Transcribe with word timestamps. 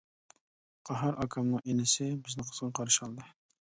قاھار 0.91 1.21
ئاكامنىڭ 1.21 1.63
ئىنىسى، 1.69 2.11
بىزنى 2.27 2.51
قىزغىن 2.51 2.77
قارشى 2.83 3.09
ئالدى. 3.11 3.35